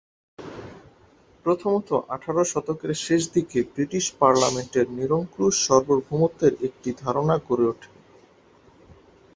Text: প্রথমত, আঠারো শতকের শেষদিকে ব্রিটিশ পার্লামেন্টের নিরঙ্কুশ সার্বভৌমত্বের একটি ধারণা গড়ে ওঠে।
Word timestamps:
প্রথমত, 1.45 1.89
আঠারো 2.09 2.43
শতকের 2.45 2.91
শেষদিকে 3.01 3.59
ব্রিটিশ 3.73 4.05
পার্লামেন্টের 4.19 4.87
নিরঙ্কুশ 4.97 5.53
সার্বভৌমত্বের 5.65 6.53
একটি 6.67 6.89
ধারণা 7.03 7.35
গড়ে 7.47 7.65
ওঠে। 7.67 7.89